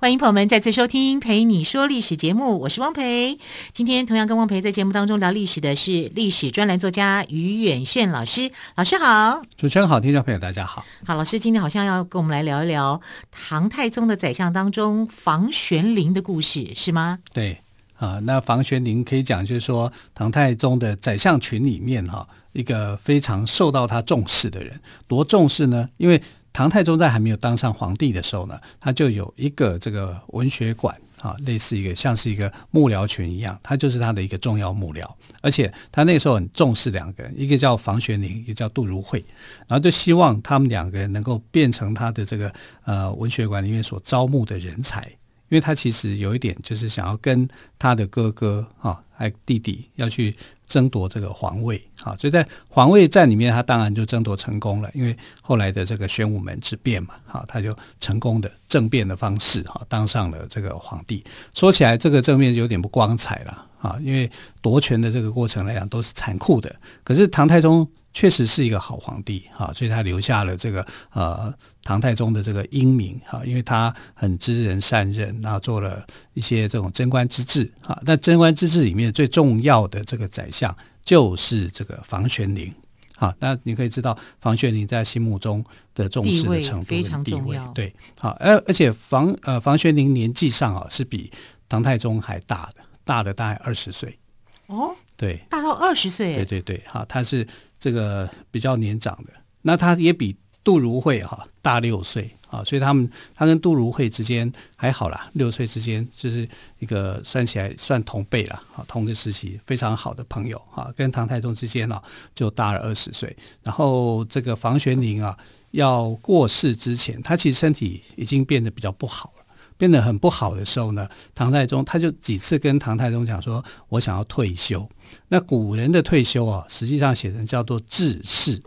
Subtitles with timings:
[0.00, 3.36] 欢迎朋友们再次收听《陪你说历史》节目，我是汪培。
[3.72, 8.52] 今天同样跟汪培在节目当中聊历史的是历史专栏作家于远炫老师。
[8.76, 10.84] 老师好，主持人好，听众朋友大家好。
[11.04, 13.00] 好，老师今天好像要跟我们来聊一聊
[13.32, 17.18] 唐太宗的宰相当中房玄龄的故事，是吗？
[17.32, 17.58] 对
[17.96, 25.88] 啊，那房玄龄可以讲就是说唐太宗的宰相群里面哈，一个非常受到他重视的人，多重视呢？
[25.96, 26.22] 因为
[26.58, 35.08] 唐太宗在还没有当上皇帝的时候呢，他就有一个这个文学馆啊，类似一个像是一个幕僚群一样，他就是他的一个重要幕僚。
[35.40, 39.24] 而且他那个时候很重视两个人，一个叫房玄龄，一个叫杜如晦，
[39.68, 42.52] 然后就希望他们两个人能够变成他的这个
[42.84, 45.08] 呃文学馆里面所招募的人才，
[45.48, 50.36] 因为他其实有一点就是想要跟他的哥哥啊还弟弟要去。
[50.68, 54.90] 争夺这个皇位，好，所以在皇位战里面，他当然就争夺成功了。
[54.92, 61.24] 因为后来的这个玄武门之变嘛，好，他就成功的政变的方式，哈，当上了这个皇帝。
[61.54, 66.76] 说起来，这个正面有点不光彩了，啊，因为夺权的这个过程来讲都是残酷的。
[67.02, 67.90] 可是唐太宗。
[68.18, 71.54] 确实是一个好皇帝哈，所以他留下了这个呃
[71.84, 76.04] 唐太宗的这个英名哈，因为他很知人善任，然后做了
[76.34, 77.96] 一些这种贞观之治哈。
[78.02, 82.74] 那贞观之治里面最重要的这个宰相就是这个房玄龄
[83.14, 83.32] 哈。
[83.38, 85.64] 那你可以知道房玄龄在心目中
[85.94, 91.30] 的重视的程度非常重要，对，好，而而且房呃房玄龄年纪上啊是比
[91.68, 94.18] 唐太宗还大的，大了大概二十岁
[94.66, 97.46] 哦，对，大到二十岁，对对对，好，他是。
[97.78, 112.00] 这个比较年长的，那他也比杜如晦哈大六岁啊，所以他们他跟杜如晦之间还好啦，六岁之间就是一个算起来算同辈了啊，同个时期非常好的朋友啊，跟唐太宗之间呢
[112.34, 113.34] 就大了二十岁。
[113.62, 115.38] 然后这个房玄龄啊
[115.70, 119.44] 要过世之前，他其实身体已经变得比较不好了，
[119.78, 124.86] 变得很不好的时候呢，唐太宗他就几次跟唐太宗讲说，我想要退休。
[125.28, 128.60] 那古人的退休啊，实际上写成叫做致仕，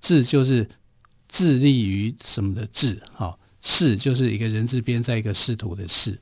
[0.00, 0.68] 致就是
[1.28, 6.18] 致力于什么的致，哈，仕就是一个人字边在一个仕途的仕。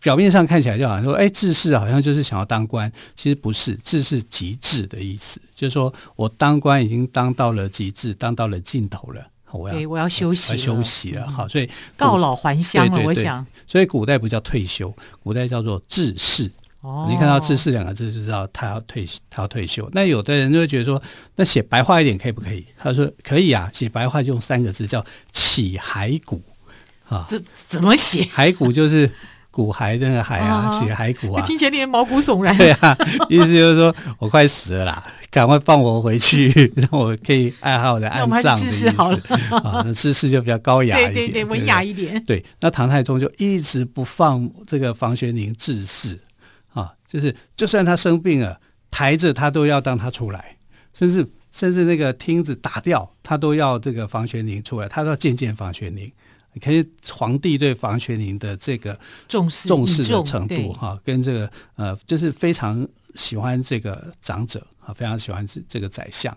[0.00, 9.26] 表面上看起来就好像说，哎，致仕好像就是想要当官，其实不是，致是极致的意思，就是说我当官已经当到了极致，当到了尽头了，
[9.58, 16.50] 我要我要休息，要休息了，好，所以告老还乡了，我想，所以古代不叫退休，古代叫做致仕。
[16.80, 19.88] 哦，你看到“致仕”两个字就知道他要退，他要退休。
[19.94, 21.02] 那有的人就会觉得说，
[21.34, 22.62] 那写白话一点可以不可以？
[22.76, 26.42] 他说可以啊，写白话就用三个字叫“起骸骨”
[27.08, 27.24] 啊。
[27.26, 28.24] 这怎么写？
[28.36, 29.10] 骸骨就是
[29.54, 32.54] 骨骸的那个骸啊，起骸骨啊，听起来令人毛骨悚然。
[32.58, 32.98] 对啊，
[33.30, 38.90] 意思就是说我快死了啦，赶快放我回去， 让我可以爱好的安葬的意思。
[38.90, 39.18] 好了
[39.62, 42.20] 啊，那致仕就比较高雅一点， 对对对，文雅一点。
[42.24, 46.18] 对，那唐太宗就一直不放这个房玄龄致仕。
[47.06, 48.58] 就是，就算他生病了，
[48.90, 50.56] 抬着他都要当他出来，
[50.92, 56.10] 甚至甚至那个厅子打掉，他都要这个房玄龄出来，他都要见见房玄龄。
[56.54, 58.98] 你看皇帝对房玄龄的这个
[59.28, 66.34] 重视重视的程度哈，跟这个呃，就是非常喜欢这个长者啊，非常喜欢这这个宰相。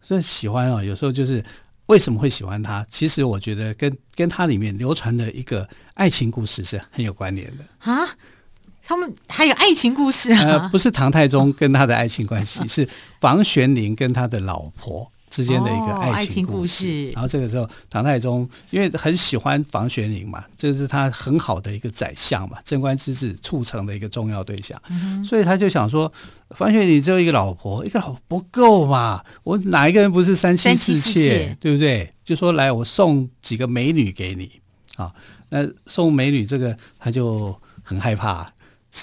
[0.00, 1.44] 所以喜欢啊，有时候就是
[1.86, 2.86] 为什么会喜欢他？
[2.90, 8.06] 其实我觉得跟跟他里面流传的一个爱情故事是很有关联的啊。
[8.82, 10.40] 他们还有爱情故事啊？
[10.40, 12.88] 呃，不是唐太宗跟他的爱情关系，是
[13.20, 17.10] 房玄龄跟他的老婆之间的一个爱情故事。
[17.10, 24.80] 然后这个时候，唐太宗因为很喜欢房玄龄嘛，这是他很好的一个宰相嘛，贞观之治促成的一个重要对象，
[25.24, 26.12] 所以他就想说，
[26.50, 32.12] 房玄龄只有一个老婆，一个老婆不够嘛，我哪一个人不是三妻四妾，对不对？
[32.24, 34.60] 就说来，我送几个美女给你
[34.96, 35.12] 啊。
[35.50, 38.52] 那送美女这个，他就很害怕。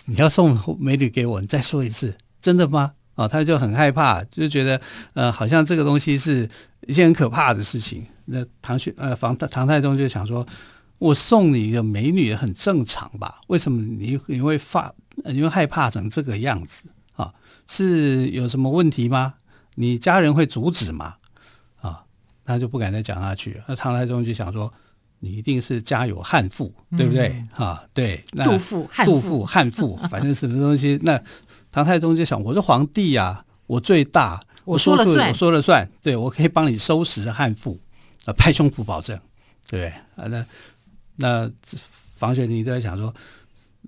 [0.06, 2.94] 你要送美女给我，你再说一次，真的吗？
[3.16, 4.80] 啊，他就很害怕，就觉得
[5.14, 6.50] 呃，好像这个东西是
[6.88, 8.06] 一件很可怕的事情。
[8.26, 10.46] 那唐玄呃房唐太宗就想说，
[11.00, 13.42] 我送你一个美女很正常吧？
[13.48, 14.94] 为什么你你会发
[15.26, 16.84] 你会害怕成这个样子
[17.16, 17.34] 啊？
[17.68, 19.36] 是有什么问题吗？
[19.76, 21.16] 你家人会阻止吗？
[21.82, 22.04] 啊，
[22.46, 23.62] 他就不敢再讲下去。
[23.68, 24.74] 那唐太宗就想说。
[25.26, 27.44] 你一定是家有悍妇，对不对？
[27.52, 31.00] 哈、嗯，对，那杜甫，杜甫，悍妇， 反正什么东西？
[31.02, 31.20] 那
[31.72, 37.80] 唐太宗就想，我是皇帝呀、啊，我最大，我说了算，我说了算，对，我可以帮你收拾汉妇，
[38.26, 39.20] 啊，拍胸脯保证，
[39.68, 39.90] 对不对？
[40.24, 40.46] 啊，那
[41.16, 41.52] 那
[42.18, 43.12] 房玄龄都在想说，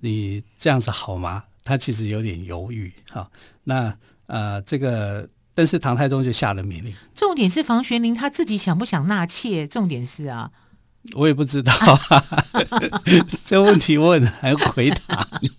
[0.01, 1.44] 你这样子好吗？
[1.63, 3.30] 他其实有点犹豫哈。
[3.66, 3.95] 那
[4.25, 6.94] 呃，这个，但是唐太宗就下了命令。
[7.13, 9.68] 重点是房玄龄他自己想不想纳妾？
[9.68, 10.51] 重点是啊，
[11.13, 11.74] 我也不知道，
[13.45, 15.50] 这问题问还回答你。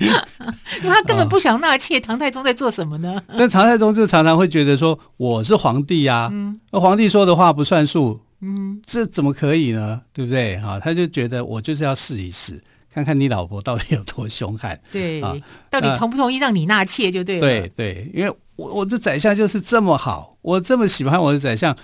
[0.82, 3.22] 他根本不想纳妾，唐太宗在做什么呢？
[3.36, 6.30] 但唐太宗就常常会觉得说：“我是皇帝呀、啊，
[6.72, 10.00] 那、嗯、皇帝说的话不算数，嗯，这怎么可以呢？
[10.12, 10.58] 对不对？
[10.58, 12.58] 哈，他就觉得我就是要试一试，
[12.92, 15.20] 看看你老婆到底有多凶悍，对，
[15.68, 17.40] 到底同不同意让你纳妾就对了。
[17.42, 21.76] 对对，因为我我的宰相就是这么好，我这么喜欢我的宰相，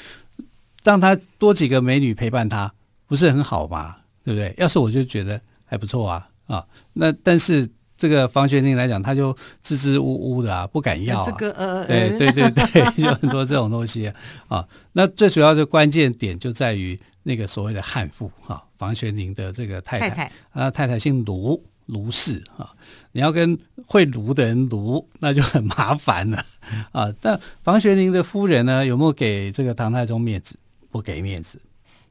[0.86, 2.72] 让他多几个美女陪伴他，
[3.06, 3.96] 不是很好吗？
[4.24, 4.54] 对不对？
[4.56, 7.68] 要是我就觉得还不错啊啊，那但是。
[7.98, 10.04] 这个房玄龄来讲，他就支支吾
[10.36, 11.24] 吾的啊，不敢要、啊。
[11.24, 14.14] 这个呃，对对对对，有 很多这种东西啊，
[14.48, 14.68] 啊。
[14.92, 22.70] 那最主要的关键点就在于那个所谓的汉妇哈，房玄龄的这个太太，太太啊，太太姓卢，卢氏啊。
[23.12, 26.44] 你要跟会卢的人卢，那就很麻烦了
[26.92, 27.10] 啊。
[27.22, 30.54] 但房玄龄的夫人呢，有没有给这个唐太宗面子？
[30.96, 31.60] 不给面子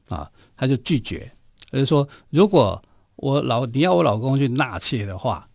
[0.08, 1.32] 啊，他就拒绝，
[1.70, 2.80] 他就是说，如果
[3.16, 5.48] 我老你要我老公去纳妾的话。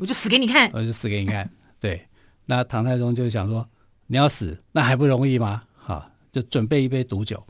[0.00, 1.50] 我就死给你看，我就死给你看。
[1.80, 2.06] 对，
[2.46, 3.68] 那唐太宗就想说，
[4.06, 5.64] 你要死，那还不容易吗？
[5.74, 7.44] 哈，就准备一杯毒酒，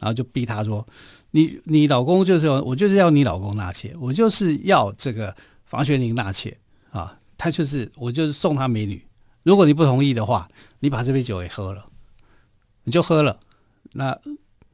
[0.00, 0.84] 然后就逼他说，
[1.30, 6.58] 你你老公就是要我就是要你老公纳妾，我就是要这个房玄龄纳妾
[6.90, 9.06] 啊，他就是我就是送他美女，
[9.44, 11.86] 如果你不同意的话，你把这杯酒也喝了，
[12.82, 13.38] 你就喝了。
[13.92, 14.18] 那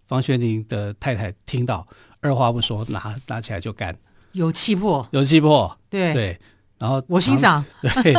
[0.09, 1.87] 房玄龄的太太听到，
[2.21, 3.97] 二话不说，拿拿起来就干，
[4.33, 6.41] 有气魄，有气魄，对对。
[6.79, 8.15] 然后我欣赏， 对，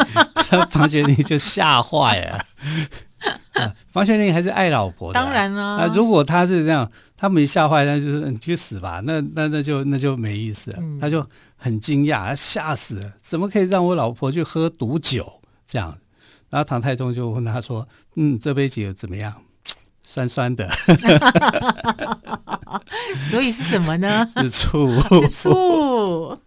[0.69, 2.39] 房玄龄就吓坏了。
[3.88, 5.77] 房玄龄还是爱老婆的，当然了。
[5.77, 9.01] 啊，如果他是这样，他没吓坏，那就是你去死吧。
[9.06, 10.77] 那那那就那就没意思了。
[10.81, 11.25] 嗯、他就
[11.56, 15.42] 很惊讶，吓死了，怎么可以让我老婆去喝毒酒？
[15.65, 15.97] 这样，
[16.50, 17.88] 然后唐太宗就问他说
[18.18, 19.33] ：“嗯，这杯酒怎么样？
[20.09, 20.67] 酸酸的。
[23.29, 24.27] ”所以是什么呢？
[24.41, 26.38] 是醋， 是醋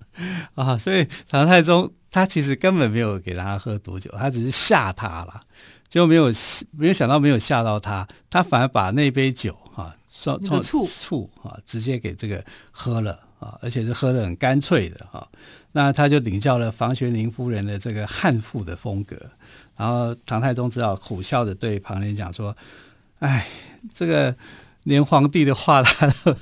[0.55, 0.77] 啊。
[0.77, 1.93] 所以唐太宗。
[2.15, 5.41] 他其实根本没有给他喝毒酒，他只是吓他了，
[5.89, 6.31] 就没有
[6.73, 15.27] 没有想到没有吓到他，他反而把那杯酒哈，装装醋醋啊，直接给这个喝了啊，而且是喝的很干脆的哈。
[15.73, 19.17] 那他就领教了房玄龄夫人的这个悍妇的风格，
[19.79, 22.55] 然后唐太宗只好苦笑着对旁人讲说
[23.23, 23.47] ：“哎，
[23.95, 24.35] 这个
[24.83, 26.37] 连皇帝的话他都，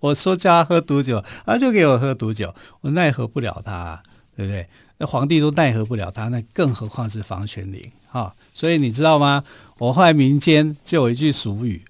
[0.00, 4.02] 我说叫他喝毒酒，他就给我喝毒酒，我奈何不了他，
[4.36, 4.66] 对不对？”
[4.98, 8.34] 那皇帝都奈何不了他，那更何况是房玄龄哈？
[8.52, 9.44] 所以你知道吗？
[9.78, 11.82] 我后来民间就有一句俗语，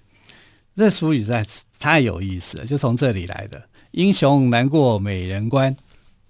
[0.75, 1.45] 这俗语实在
[1.79, 3.63] 太有意思了，就从这里来的。
[3.91, 5.75] 英雄难过美人关，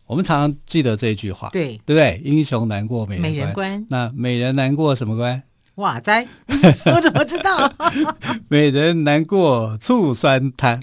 [0.06, 2.22] 我们常常记得这句话，对对不对？
[2.24, 5.44] 英雄难过美人关，美人关，那美人难过什么关？
[5.78, 6.28] 哇哉，
[6.94, 7.74] 我怎么知道？
[8.50, 10.80] 美人难过醋酸滩，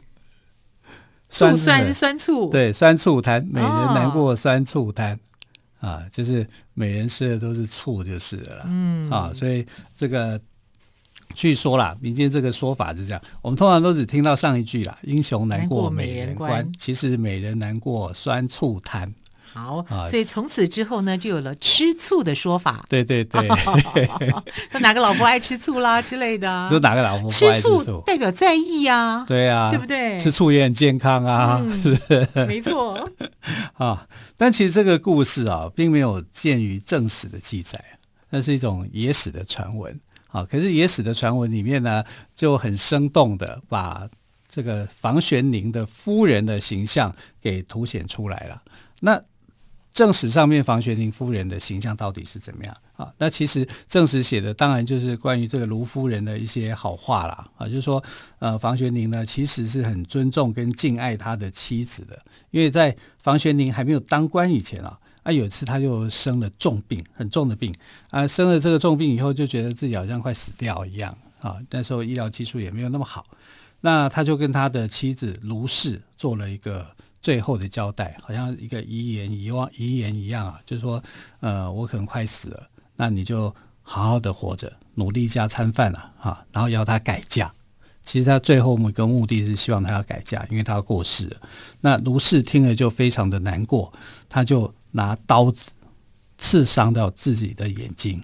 [1.29, 5.15] 醋酸是酸醋，对，酸醋滩，美人难过酸醋滩。
[5.15, 5.19] 哦。
[5.85, 9.11] 啊，就是美人吃的都是醋就是了，嗯。
[9.11, 10.41] 啊，所以这个
[11.35, 19.13] 据说啦，民间这个说法是这样，我们通常都只听到上一句啦，英雄难过美人关，其实美人难过酸醋滩。
[19.55, 22.85] 好，啊、所以从此之后呢，就有了吃醋的说法。
[22.89, 23.47] 对对对，
[24.71, 29.25] 说哪个老婆爱吃醋啦之类的，就哪个老婆不爱吃醋，代表在意呀、啊。
[29.29, 30.19] 对啊，对不对？
[30.19, 33.09] 吃醋也很健康啊，嗯、是没错。
[33.79, 37.79] 啊，但其实这个故事啊，并没有见于正史的记载，
[38.31, 40.01] 那是一种野史的传闻。
[40.33, 42.03] 啊，可是野史的传闻里面呢，
[42.35, 44.09] 就很生动的把
[44.49, 48.61] 这个房玄龄的夫人的形象给凸显出来了。
[49.01, 49.23] 那
[49.95, 53.15] 正史上面房玄龄夫人的形象到底是怎么样啊？
[53.17, 58.03] 那其实正史写的当然就是关于这个卢夫人的一些好话啦啊，就是说
[58.41, 62.21] 呃房玄龄呢其实是很尊重跟敬爱他的妻子的，
[62.51, 67.73] 因为在房玄龄还没有当官以前啊，啊有一次他就生了重病，很重的病
[68.11, 73.25] 啊，生了这个重病以后就觉得自己好像快死掉一样啊，那时候医疗技术也没有那么好，
[73.83, 76.85] 那他就跟他的妻子卢氏做了一个。
[77.25, 81.03] 最后的交代，好像一个遗言遗忘遗言一样啊，就是说，
[81.41, 83.49] 呃，我可能快死了，那你就
[83.81, 87.51] 好好的活着，努力加餐饭了啊，然后要他改嫁。
[88.03, 91.41] 其实他最后一个目的是希望他要改嫁，因为他要过世了。
[91.81, 93.91] 那卢氏听了就非常的难过，
[94.29, 95.71] 他就拿刀子
[96.37, 98.23] 刺伤到自己的眼睛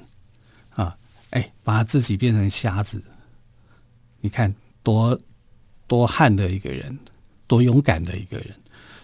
[0.75, 0.95] 啊，
[1.30, 3.02] 哎，把他自己变成瞎子。
[4.21, 5.19] 你看多
[5.87, 6.99] 多悍的一个人，
[7.47, 8.54] 多勇敢的一个人。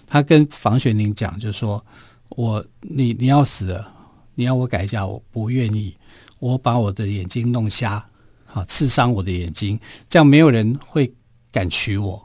[0.06, 1.84] 他跟房玄龄讲，就说
[2.30, 3.92] ：“我你你要死了，
[4.34, 5.96] 你要我改嫁，我不愿意。
[6.38, 8.06] 我把我的眼睛弄瞎，
[8.52, 11.12] 啊，刺伤我的眼睛，这样没有人会
[11.50, 12.22] 敢娶我。”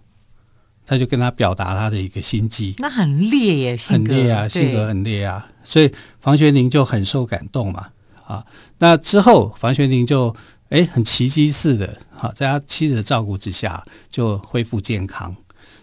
[0.84, 7.90] 他就跟他表达他的一个心机，那很烈耶，很烈啊，性格很烈啊，所以房玄龄就很受感动嘛。
[8.26, 8.46] 啊，
[8.80, 10.36] 那之后房玄龄就
[10.70, 15.34] 哎很奇迹似的，哈，在他妻子的照顾之下就恢复健康，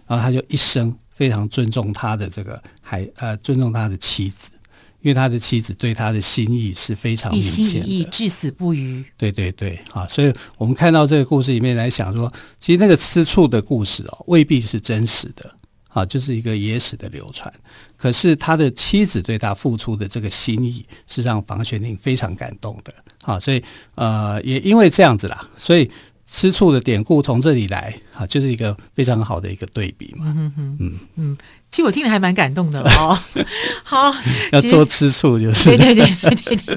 [0.06, 4.52] 然后他就一生非常尊重他的这个还呃尊重他的妻子。
[5.00, 9.04] 因为他的妻子对他的心意是非常明显的，一心一意，至死不渝。
[9.16, 15.54] 对对对，啊，所以我们看到这个故事里面来想说，其实那个吃醋的故事哦，未必是真实的，
[15.86, 17.52] 啊，就是一个野史的流传。
[17.96, 23.62] 可是他的妻子对他付出的这个心意，是让房玄龄非常感动的，啊，所以
[23.94, 25.88] 呃，也因为这样子啦，所以。
[26.30, 30.26] 吃醋的典故从这里来啊，就是一个非常好的一个对比嘛。
[30.26, 31.36] 嗯嗯嗯嗯，
[31.70, 33.18] 其实我听了还蛮感动的哦。
[33.82, 34.14] 好，
[34.52, 36.76] 要做吃醋就是对对对对对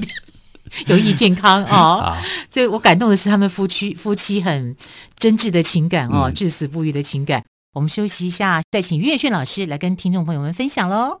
[0.88, 2.16] 有益健康哦。
[2.50, 4.74] 这我感动的是他们夫妻夫妻很
[5.18, 7.44] 真挚的情感哦，至死不渝的情感。
[7.74, 11.20] 我们休息一下，再请于远炫老师来跟听众朋友们分享喽。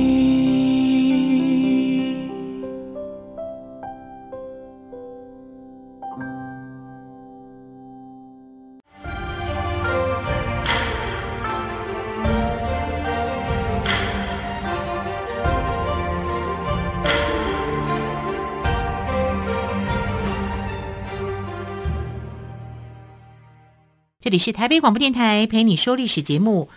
[24.21, 26.69] 这里是台北广播电台陪你说历史节目，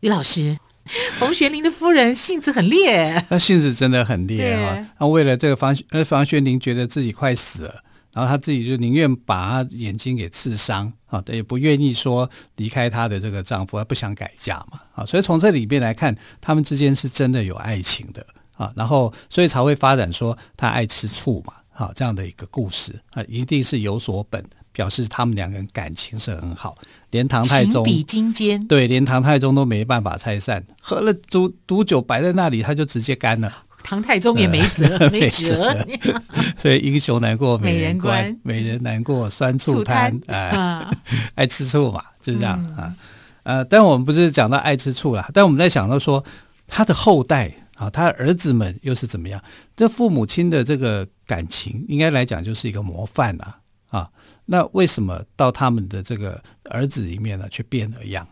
[0.00, 0.58] 于老师，
[1.18, 4.86] 冯玄龄的夫人性子很烈，那性子真的很烈啊！
[5.00, 7.82] 那为了这个房呃房玄龄觉得自己快死了，
[8.12, 15.06] 然后他自己就宁愿把他眼睛给刺伤啊，也不愿意说离开他的这个丈夫，他不想改嫁嘛啊！
[15.06, 18.26] 所以从这里边来看，他们之间是真的有爱情的
[18.58, 24.44] 啊，然后所以才会发展说他爱吃醋嘛，啊这样的一个故事啊，一定是有所本。
[24.78, 26.76] 表示他们两个人感情是很好，
[27.10, 33.52] 连唐太宗比金坚，对，连唐太宗都没办法拆散，喝了毒毒酒摆在那里，他就直接干了。
[33.82, 35.76] 唐太宗也没辙， 呃、没辙。
[36.56, 39.96] 所以英雄难过 美人关，美人难过酸醋汤。
[40.28, 40.90] 哎，呃、
[41.34, 42.94] 爱吃醋嘛，就是这样、嗯、啊。
[43.42, 46.24] 呃，但我们不是讲到爱吃醋啦，但我们在想到说
[46.68, 49.42] 他的后代啊，他的儿子们又是怎么样？
[49.74, 53.57] 这父母亲的这个感情，应该来讲就是一个模范啊。
[53.88, 54.08] 啊，
[54.46, 58.26] 那为什么到他们的这个儿子里面呢，却变了样？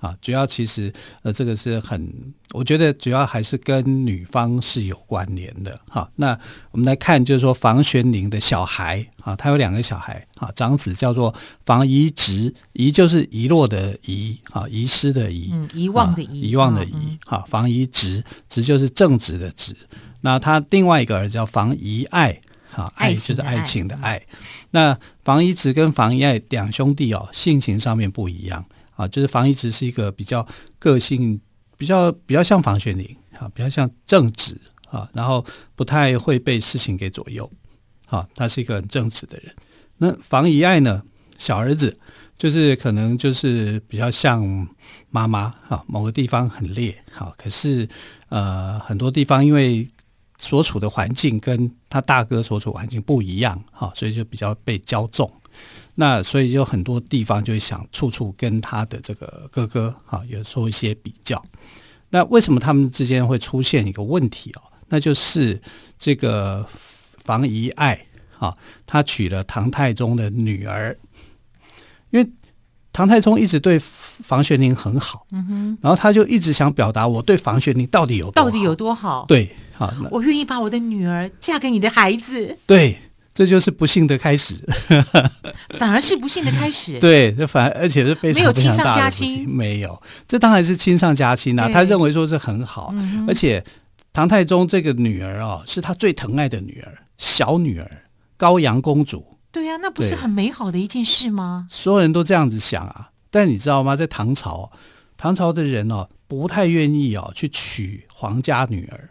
[0.00, 0.90] 啊，主要其实
[1.20, 2.10] 呃，这个是很，
[2.52, 5.78] 我觉得主要还是跟女方是有关联的。
[5.86, 6.40] 哈、啊，那
[6.70, 11.34] 我们来看，就是说房玄龄的小孩啊，他有两个小孩啊，长子叫做
[11.66, 19.76] 房遗直，遗就是遗落的遗，啊，遗失的遗，嗯，遗忘的遗，遗忘的遗，哈、啊，房遗直，直就是正直的直。
[20.22, 22.40] 那他另外一个儿子叫房遗爱。
[22.72, 24.22] 好，爱就是爱情的爱。
[24.70, 29.08] 那房遗直跟房遗爱两兄弟哦，性情上面不一样啊。
[29.08, 30.46] 就是房遗直是一个比较
[30.78, 31.40] 个性
[31.76, 33.04] 比较比较像房玄龄
[33.36, 34.56] 啊，比较像正直
[34.88, 37.50] 啊，然后不太会被事情给左右
[38.06, 38.26] 啊。
[38.36, 39.52] 他是一个很正直的人。
[39.98, 41.02] 那房遗爱呢，
[41.38, 41.98] 小儿子
[42.38, 44.68] 就是可能就是比较像
[45.10, 47.88] 妈妈啊，某个地方很烈好，可是
[48.28, 49.88] 呃很多地方因为。
[50.40, 55.30] 所处的环境跟他大哥所处环境不一样，哈，所以就比较被骄纵。
[55.94, 61.40] 那所以有很多地方就想处处跟他的这个哥哥，哈，有做一些比较。
[62.08, 64.62] 那为什么他们之间会出现一个问题哦？
[64.88, 65.60] 那就是
[65.98, 68.06] 这个房遗爱，
[68.36, 68.56] 哈，
[68.86, 70.98] 他娶了唐太宗的女儿，
[72.08, 72.26] 因为。
[73.00, 79.24] 唐太宗一直对房玄龄很好，嗯哼，然后他就一直想表达我对房玄龄到底有多好，到底有多好？
[79.26, 82.58] 对，好，我愿意把我的女儿嫁给你的孩子。
[82.66, 82.98] 对，
[83.32, 84.56] 这就是不幸的开始，
[85.80, 87.00] 反而是不幸的开始。
[87.00, 91.70] 对，这反而而且是非常没有亲上加亲，没有，这当然是亲上加亲啊。
[91.72, 93.64] 他认为说是很好，嗯，而且
[94.12, 97.90] 唐太宗这个女儿哦，是他最疼爱的女儿，小女儿
[98.36, 101.66] 高阳公主对呀、啊，那不是很美好的一件事吗？
[101.70, 103.10] 所有人都这样子想啊。
[103.30, 103.94] 但你知道吗？
[103.94, 104.72] 在唐朝，
[105.16, 109.10] 唐朝的人哦，不太愿意哦去娶皇家女儿。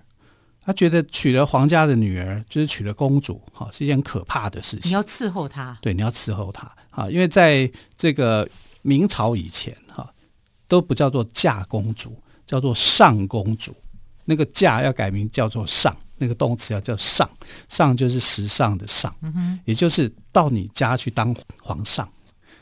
[0.62, 4.90] 他觉得娶了皇家的女儿，就是娶了公主，哈，是一件可怕的事情。
[4.90, 8.48] 你要伺候她，对，你要伺候她，哈，因为在这个
[8.82, 10.14] 明朝以前，哈，
[10.68, 13.74] 都不叫做嫁公主，叫做上公主。
[14.26, 17.28] 那个嫁要改名叫做上，那个动词要叫上，
[17.68, 22.08] 上就是时尚的上，嗯哼，也就是到你家去当皇上，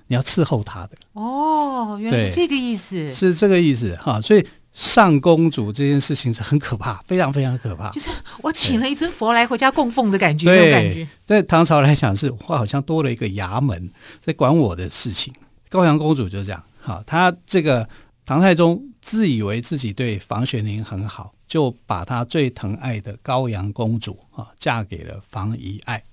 [0.07, 0.91] 你要伺候他的。
[1.13, 4.47] 哦，原来是这个意思，是这个意思，哈，所以。
[4.73, 7.89] 上公主这件事情是很可怕，非常非常可怕。
[7.89, 8.11] 就是
[8.43, 11.07] 我请了一尊佛来回家供奉的感觉，对，那种感觉。
[11.25, 13.91] 在唐朝来讲，是我好像多了一个衙门
[14.23, 15.33] 在管我的事情。
[15.67, 17.89] 高阳公主就这样，好，她这个
[18.23, 26.03] 唐太宗自以为自己对房玄龄很好，就把他最疼爱的高阳公主啊嫁给了房遗爱。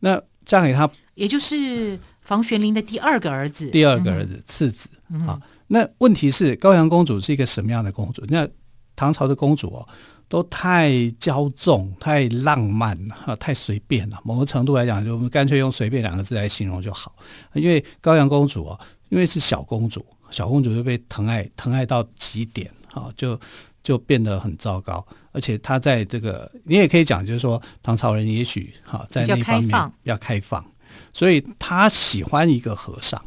[0.00, 4.88] 那嫁给他，也就是房玄龄的第二个儿子，第二个儿子，嗯、次子
[5.26, 5.38] 啊。
[5.40, 8.22] 嗯那问题是高阳公主是一个什么样的公主？
[8.28, 8.46] 那
[8.94, 9.88] 唐朝的公主哦，
[10.28, 12.94] 都太骄纵、太浪漫
[13.24, 14.20] 啊，太随便了。
[14.22, 17.16] 某个程度来讲，就我们干脆用“随便”两个字来形容就好。
[17.54, 23.40] 因为高阳公主哦，因为是小公主，小公主就被疼爱疼爱到极点，哈，就
[23.84, 25.06] 就变得很糟糕。
[25.30, 30.64] 而且他在这个，你也可以讲，就是说唐朝人也许哈在那方面要开放，
[31.12, 33.24] 所以他喜欢一个和尚。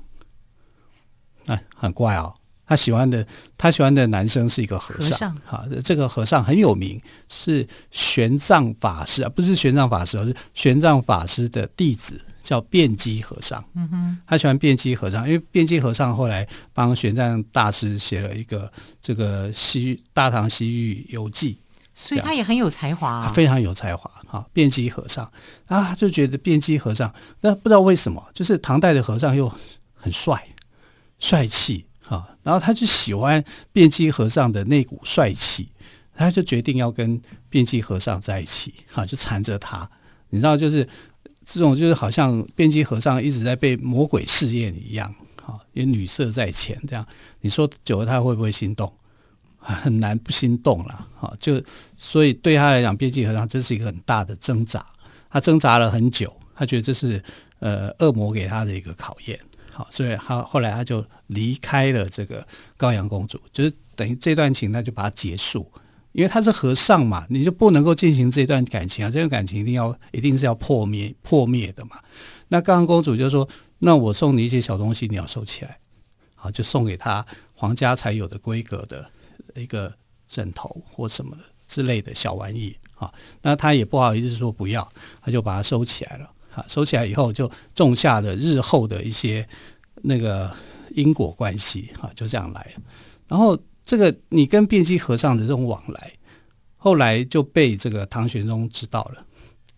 [1.45, 2.33] 哎，很怪哦。
[2.69, 3.25] 他喜欢的，
[3.57, 5.33] 他喜欢的男生是一个和尚。
[5.45, 13.61] 哈，这个和尚很有名，是玄奘法师啊，不是玄奘法师，而是玄奘法师的弟子，叫辩机和尚。
[13.75, 21.55] 嗯哼，他喜欢辩机和尚，因为辩机和尚后来帮玄奘大师写了一个这个西《大唐西域游记》，
[21.93, 24.09] 所以他也很有才华啊，非常有才华。
[24.25, 25.29] 哈，辩机和尚
[25.65, 29.51] 啊，就觉得辩机和尚，那不知道为什么，就是唐代的和尚又
[29.93, 30.41] 很帅。
[31.19, 35.67] 帅气啊，然后他就喜欢辩机和尚的那股帅气，
[36.15, 39.89] 他就决定要跟辩机和尚在一起，哈，就缠着他。
[40.29, 40.87] 你知道，就是
[41.49, 47.07] 这种，就是好像辩机和尚一直在被魔鬼试验一样，哈，因为女色在前，这样
[47.39, 48.91] 你说久了他会不会心动？
[49.57, 51.61] 很难不心动了，哈，就
[51.95, 54.85] 所以对他来讲，辩机和尚这是一个很大的挣扎，
[55.29, 57.23] 他挣扎了很久，他觉得这是
[57.59, 59.39] 呃恶魔给他的一个考验。
[59.71, 65.69] 好，所以他后来他就离开了这个高阳公主，就是等于这段情他就把它结束，
[66.17, 71.99] 因为他是和尚嘛，你就不能够进行这段感情啊，这段感情一定要一定是要破灭破灭的嘛。
[72.47, 75.77] 那刚刚公主就说：“那我送你一些小东西，你要收起来。”
[76.33, 79.07] 好，就送给他皇家才有的规格的
[79.53, 79.93] 一个
[80.27, 82.75] 枕头或什么之类的小玩意。
[82.95, 84.89] 啊，那他也不好意思说不要，
[85.21, 86.65] 他就把它收起来了啊。
[86.67, 89.47] 收起来以后，就种下了日后的一些
[90.01, 90.51] 那个
[90.95, 92.73] 因果关系，哈，就这样来。
[93.27, 93.55] 然后
[93.87, 96.11] 这个你跟辩机和尚的这种往来，
[96.75, 99.25] 后来就被这个唐玄宗知道了。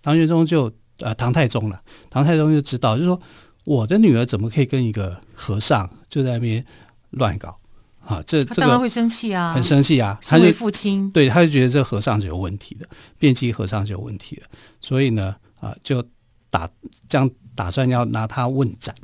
[0.02, 3.18] 唐玄宗就呃唐太宗了，唐太宗就知道，就说
[3.64, 6.66] 我的女儿怎么可以跟一个和尚就在那边
[7.12, 7.58] 乱搞
[8.04, 8.22] 啊？
[8.28, 10.20] 这这个会生气啊，很生气啊。
[10.22, 14.42] 他为父亲，对，他就觉得这个和尚是有问题的，辩机和尚是有问题的，
[14.82, 16.04] 所以呢，啊就。
[16.52, 16.68] 打
[17.08, 18.96] 这样打算要拿他问斩，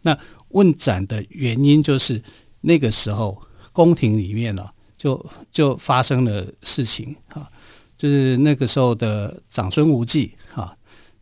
[0.00, 2.22] 那问斩的原因就是
[2.62, 3.42] 那个时候
[3.74, 7.50] 宫廷里面呢，就就发生了事情啊，
[7.98, 10.74] 就是那个时候的长孙无忌啊，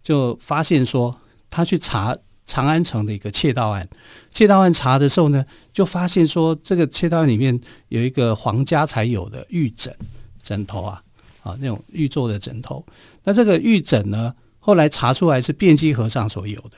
[0.05, 1.19] 就发现说
[1.51, 3.89] 他去查长安城的一个窃盗案，
[4.31, 9.97] 窃盗案查的时候呢，就发现说这个窃盗案里面有一个皇家才有的玉枕
[10.43, 11.03] 枕头啊
[11.43, 12.85] 啊那种玉做的枕头，
[13.25, 14.35] 那这个玉枕呢？
[14.65, 16.77] 后来查出来是辩机和尚所有的，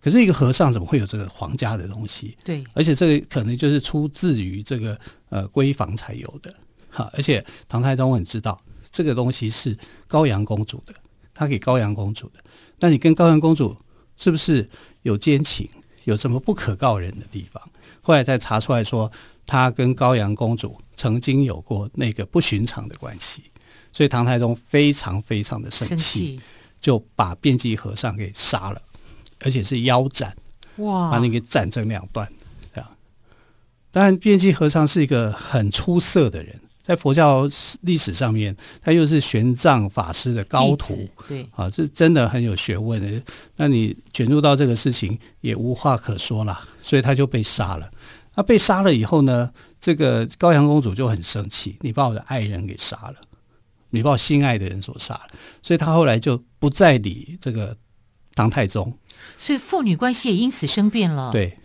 [0.00, 2.36] 可是一个和尚怎么会有这个皇家的东西？
[2.44, 6.54] 对，而且这个可能就是出自于这个呃闺房才有的，
[6.88, 8.58] 哈，而且唐太宗很知道
[8.90, 9.76] 这个东西是
[10.08, 10.94] 高阳公主的，
[11.34, 12.42] 他给高阳公主的，
[12.78, 13.76] 那你跟高阳公主
[14.16, 14.68] 是不是
[15.02, 15.68] 有奸情？
[16.04, 17.62] 有什么不可告人的地方？
[18.00, 19.12] 后来再查出来说，
[19.46, 23.42] 他跟高阳公主曾经有过那个不寻常的关系，
[23.92, 26.40] 所以唐太宗非常非常的生气。
[26.80, 28.80] 就把辩机和尚给杀了，
[29.40, 30.36] 而且是腰斩，
[30.76, 31.10] 哇！
[31.10, 32.30] 把你给斩成两段，
[32.74, 32.90] 这样。
[33.90, 37.48] 当然，辩机和尚是一个很出色的人，在佛教
[37.82, 43.22] 历史上面，他又是玄奘法师的高徒，对，啊，这真的很有学问的。
[43.56, 47.90] 那你卷入到这个事情，也无话可说了，所以他就被杀了。
[48.34, 49.50] 那被杀了以后呢，
[49.80, 53.14] 这个高阳公主就很生气，你把我的爱人给杀了。
[53.92, 55.30] 你把我心爱的人所杀了，
[55.64, 57.76] 所以他后来就不再理这个
[58.36, 58.96] 唐太宗，
[59.36, 61.30] 所以父女关系也因此生变了。
[61.32, 61.56] 对，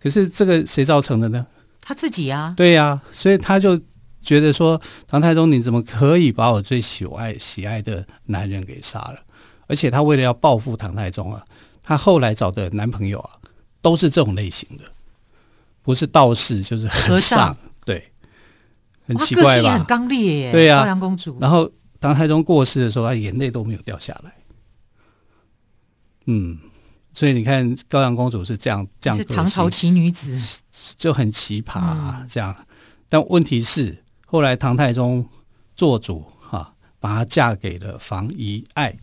[0.00, 1.46] 可是这个谁造成的呢？
[1.80, 2.54] 他自己啊。
[2.56, 3.80] 对呀、啊，所以他就
[4.20, 9.18] 觉得说，唐太宗你怎么可以把我最喜爱喜爱的男人给杀了？
[9.68, 11.44] 而且他为了要报复唐太宗啊，
[11.82, 13.30] 他后来找的男朋友啊，
[13.80, 14.84] 都是这种类型的，
[15.82, 18.12] 不是道士就是和尚，对，
[19.06, 19.74] 很奇怪吧？
[19.74, 21.36] 很刚烈耶，对呀、啊，高阳公主。
[21.40, 21.70] 然后
[22.00, 24.32] 唐太宗过世的时候，他眼泪都没有掉下来。
[26.26, 26.58] 嗯，
[27.16, 30.60] 所以你看高阳公主是这样这样，是唐朝奇女子，
[30.98, 32.54] 就很奇葩、啊嗯、这样。
[33.08, 35.26] 但问题是，后来唐太宗
[35.74, 38.98] 做主哈、啊，把她嫁给了房遗爱。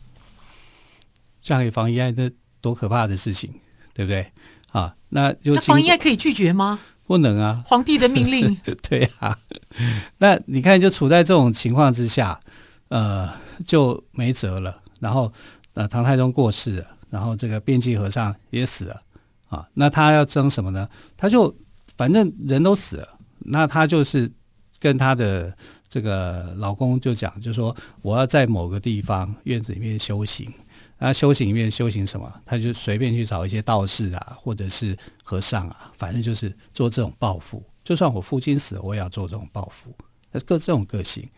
[1.41, 3.52] 嫁给房遗爱，这多可怕的事情，
[3.95, 4.32] 对不对？
[4.71, 6.80] 啊，那就房遗爱可以拒绝吗？
[7.08, 8.56] 不能啊，皇帝的命令。
[8.88, 9.39] 对啊，
[10.19, 12.39] 那你看，就处在这种情况之下，
[12.89, 13.28] 呃，
[13.65, 14.84] 就没辙了。
[14.99, 15.34] 然后，
[15.73, 19.02] 呃，唐太宗过世了，然后这个边骑和尚也死了
[19.47, 19.69] 啊。
[19.76, 20.89] 那他要争什么呢？
[21.15, 21.56] 他就
[21.95, 24.32] 反正人都死了，那他就是
[24.80, 25.56] 跟他的
[25.88, 30.52] 这个老公就讲，就说我要在某个地方院子里面修行。
[30.97, 32.34] 那修行里面修行什么？
[32.45, 37.62] 他就随便去找一些道士啊，或者是和尚啊，反正就是做这种报复。
[37.84, 39.93] 就算我父亲死了，我也要做这种报复。
[40.32, 41.30] 那个这种个性，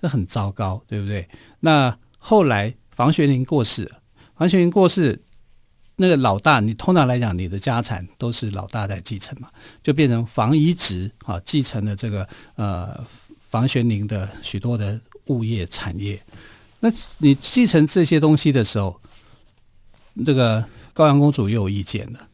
[0.00, 1.26] 这很糟糕，对不对？
[1.58, 3.90] 那后来房玄龄过世，
[4.36, 5.22] 房玄龄过世，
[5.96, 9.48] 那个老大，你通常来讲，你的家产都是老大在继承嘛，
[9.82, 13.04] 就变成房遗直啊，继承了这个呃
[13.40, 16.20] 房玄龄的许多的物业产业。
[16.80, 19.00] 那你继承这些东西的时候，
[20.26, 22.28] 这个高阳公主又有意见了，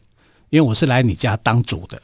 [0.49, 2.01] 因为我是来你家当主的，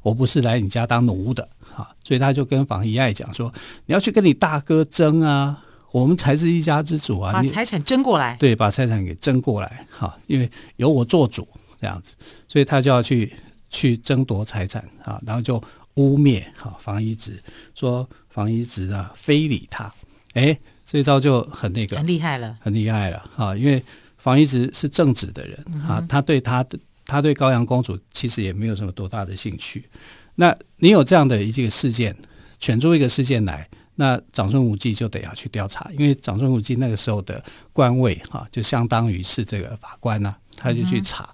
[0.00, 3.52] 我不是来你家当奴的啊，所以他就跟房遗爱讲说
[3.86, 11.46] ：“你要去跟你大哥争啊，我们才是一家之主啊，把财产争过来。”对，把财产给争过来哈，因为由我做主
[11.80, 12.14] 这样子，
[12.48, 13.32] 所以他就要去
[13.70, 15.62] 去争夺财产啊，然后就
[15.94, 17.40] 污蔑哈房遗直，
[17.76, 19.92] 说房遗直啊非礼他，
[20.32, 20.58] 哎。
[20.86, 23.56] 这一招就很那个，很厉害了，很厉害了哈！
[23.56, 23.82] 因为
[24.18, 29.88] 房遗直是正直的人啊，他对他的他对高阳公主其实也没有什么多大的兴趣。
[30.34, 32.14] 那你有这样的一个事件，
[32.60, 41.28] 选出一个事件来，那长孙无忌就得要去调查，因为长孙无忌那个时候的官位哈，就相当于是这个法官呐、啊，他就去查。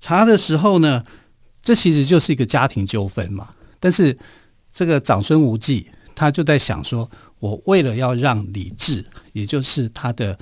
[0.00, 1.02] 查的时候呢，
[1.62, 3.50] 这其实就是一个家庭纠纷嘛。
[3.80, 4.16] 但是
[4.72, 7.10] 这个长孙无忌他就在想说。
[7.38, 10.36] 我为了要让李治，也就是他的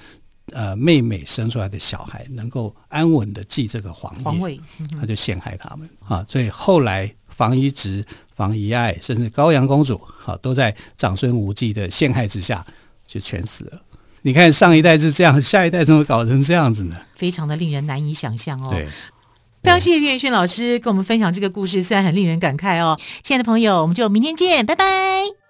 [0.52, 4.60] 呃妹妹生出来的小孩，能够安稳的继这个皇皇位，
[5.00, 6.24] 他就陷害他们啊。
[6.28, 12.64] 所以后来房遗直、房遗爱，甚至高阳公主，好都在长孙无忌的陷害之下
[13.06, 13.82] 就全死了。
[14.22, 16.96] 你看上一代是这样，下一代怎么搞成这样子呢？
[17.14, 18.68] 非常的令人难以想象哦。
[18.70, 18.86] 对，
[19.62, 22.98] 非常谢谢岳轩老师跟我们分享这个故事，虽然很令人感慨哦。
[23.22, 25.43] 亲爱的朋友，我们就明天见，拜拜。